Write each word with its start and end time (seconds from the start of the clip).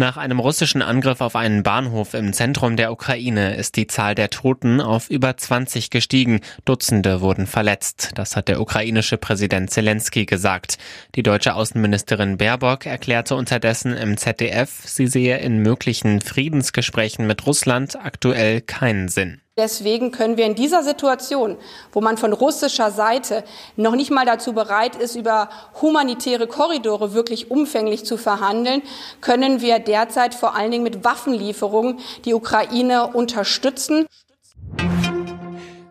Nach 0.00 0.16
einem 0.16 0.38
russischen 0.38 0.80
Angriff 0.80 1.20
auf 1.20 1.34
einen 1.34 1.64
Bahnhof 1.64 2.14
im 2.14 2.32
Zentrum 2.32 2.76
der 2.76 2.92
Ukraine 2.92 3.56
ist 3.56 3.74
die 3.74 3.88
Zahl 3.88 4.14
der 4.14 4.30
Toten 4.30 4.80
auf 4.80 5.10
über 5.10 5.36
20 5.36 5.90
gestiegen. 5.90 6.40
Dutzende 6.64 7.20
wurden 7.20 7.48
verletzt. 7.48 8.12
Das 8.14 8.36
hat 8.36 8.46
der 8.46 8.60
ukrainische 8.60 9.16
Präsident 9.16 9.70
Zelensky 9.70 10.24
gesagt. 10.24 10.78
Die 11.16 11.24
deutsche 11.24 11.56
Außenministerin 11.56 12.36
Baerbock 12.36 12.86
erklärte 12.86 13.34
unterdessen 13.34 13.92
im 13.92 14.16
ZDF, 14.16 14.70
sie 14.84 15.08
sehe 15.08 15.38
in 15.38 15.58
möglichen 15.62 16.20
Friedensgesprächen 16.20 17.26
mit 17.26 17.44
Russland 17.44 17.96
aktuell 17.96 18.60
keinen 18.60 19.08
Sinn. 19.08 19.40
Deswegen 19.58 20.12
können 20.12 20.36
wir 20.36 20.46
in 20.46 20.54
dieser 20.54 20.84
Situation, 20.84 21.56
wo 21.92 22.00
man 22.00 22.16
von 22.16 22.32
russischer 22.32 22.92
Seite 22.92 23.42
noch 23.74 23.96
nicht 23.96 24.12
mal 24.12 24.24
dazu 24.24 24.52
bereit 24.52 24.94
ist, 24.94 25.16
über 25.16 25.48
humanitäre 25.82 26.46
Korridore 26.46 27.12
wirklich 27.12 27.50
umfänglich 27.50 28.04
zu 28.04 28.16
verhandeln, 28.16 28.82
können 29.20 29.60
wir 29.60 29.80
derzeit 29.80 30.36
vor 30.36 30.54
allen 30.54 30.70
Dingen 30.70 30.84
mit 30.84 31.02
Waffenlieferungen 31.02 31.98
die 32.24 32.34
Ukraine 32.34 33.08
unterstützen. 33.08 34.06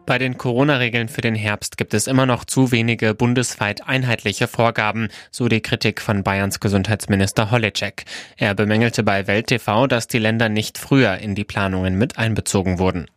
Bei 0.05 0.18
den 0.18 0.38
Corona-Regeln 0.38 1.10
für 1.10 1.20
den 1.20 1.36
Herbst 1.36 1.77
gibt 1.77 1.94
es 1.94 2.08
immer 2.08 2.26
noch 2.26 2.46
zu 2.46 2.72
wenige 2.72 3.13
bundesweit 3.13 3.86
einheitliche 3.86 4.48
Vorgaben, 4.48 5.10
so 5.32 5.49
die 5.49 5.60
Kritik 5.60 5.99
von 5.99 6.24
Bayerns 6.24 6.62
Gesundheitsminister 6.62 7.52
Holleczek. 7.52 8.05
Er 8.38 8.55
bemängelte 8.55 9.04
bei 9.04 9.27
Welt 9.27 9.48
TV, 9.48 9.88
dass 9.88 10.08
die 10.08 10.20
Länder 10.20 10.48
nicht 10.48 10.77
früher 10.77 11.18
in 11.18 11.36
die 11.36 11.44
Planungen 11.44 11.98
mit 11.98 12.18
einbezogen 12.18 12.80
wurden. 12.80 13.08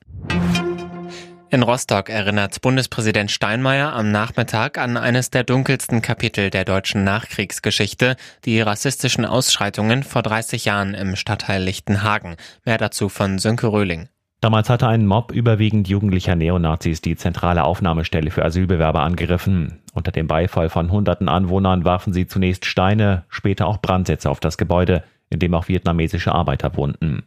In 1.52 1.64
Rostock 1.64 2.10
erinnert 2.10 2.60
Bundespräsident 2.60 3.28
Steinmeier 3.28 3.92
am 3.92 4.12
Nachmittag 4.12 4.78
an 4.78 4.96
eines 4.96 5.30
der 5.30 5.42
dunkelsten 5.42 6.00
Kapitel 6.00 6.48
der 6.48 6.64
deutschen 6.64 7.02
Nachkriegsgeschichte, 7.02 8.14
die 8.44 8.60
rassistischen 8.60 9.24
Ausschreitungen 9.24 10.04
vor 10.04 10.22
30 10.22 10.64
Jahren 10.64 10.94
im 10.94 11.16
Stadtteil 11.16 11.60
Lichtenhagen. 11.60 12.36
Mehr 12.64 12.78
dazu 12.78 13.08
von 13.08 13.40
Sönke 13.40 13.66
Röhling. 13.66 14.08
Damals 14.40 14.70
hatte 14.70 14.86
ein 14.86 15.06
Mob 15.06 15.32
überwiegend 15.32 15.88
jugendlicher 15.88 16.36
Neonazis 16.36 17.00
die 17.00 17.16
zentrale 17.16 17.64
Aufnahmestelle 17.64 18.30
für 18.30 18.44
Asylbewerber 18.44 19.00
angegriffen. 19.00 19.80
Unter 19.92 20.12
dem 20.12 20.28
Beifall 20.28 20.68
von 20.68 20.92
hunderten 20.92 21.28
Anwohnern 21.28 21.84
warfen 21.84 22.12
sie 22.12 22.28
zunächst 22.28 22.64
Steine, 22.64 23.24
später 23.28 23.66
auch 23.66 23.78
Brandsätze 23.78 24.30
auf 24.30 24.38
das 24.38 24.56
Gebäude, 24.56 25.02
in 25.30 25.40
dem 25.40 25.54
auch 25.54 25.66
vietnamesische 25.66 26.30
Arbeiter 26.30 26.76
wohnten. 26.76 27.24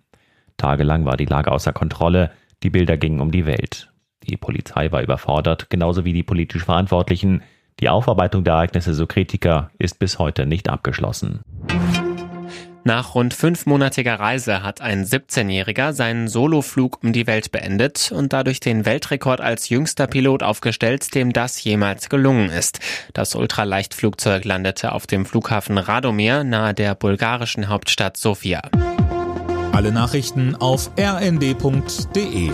Tagelang 0.56 1.04
war 1.04 1.18
die 1.18 1.26
Lage 1.26 1.52
außer 1.52 1.74
Kontrolle, 1.74 2.32
die 2.64 2.70
Bilder 2.70 2.96
gingen 2.96 3.20
um 3.20 3.30
die 3.30 3.46
Welt. 3.46 3.90
Die 4.28 4.38
Polizei 4.38 4.92
war 4.92 5.02
überfordert, 5.02 5.70
genauso 5.70 6.06
wie 6.06 6.14
die 6.14 6.24
politisch 6.24 6.66
Verantwortlichen. 6.66 7.42
Die 7.80 7.90
Aufarbeitung 7.90 8.44
der 8.44 8.54
Ereignisse, 8.54 8.94
so 8.94 9.08
Kritiker, 9.08 9.72
ist 9.80 10.00
bis 10.00 10.20
heute 10.20 10.46
nicht 10.46 10.70
abgeschlossen. 10.70 11.42
Nach 12.86 13.16
rund 13.16 13.34
fünfmonatiger 13.34 14.20
Reise 14.20 14.62
hat 14.62 14.82
ein 14.82 15.06
17-Jähriger 15.06 15.94
seinen 15.94 16.28
Soloflug 16.28 17.02
um 17.02 17.14
die 17.14 17.28
Welt 17.28 17.54
beendet 17.54 18.12
und 18.14 18.34
dadurch 18.34 18.60
den 18.60 18.86
Weltrekord 18.86 19.40
als 19.40 19.70
jüngster 19.70 20.06
Pilot 20.06 20.44
aufgestellt, 20.44 21.16
dem 21.16 21.32
das 21.32 21.64
jemals 21.64 22.10
gelungen 22.10 22.50
ist. 22.50 22.80
Das 23.14 23.36
Ultraleichtflugzeug 23.36 24.44
landete 24.44 24.92
auf 24.92 25.08
dem 25.08 25.26
Flughafen 25.26 25.78
Radomir 25.78 26.44
nahe 26.44 26.74
der 26.74 26.94
bulgarischen 26.96 27.70
Hauptstadt 27.70 28.18
Sofia. 28.18 28.62
Alle 29.72 29.94
Nachrichten 29.94 30.56
auf 30.56 30.92
rnd.de 31.00 32.52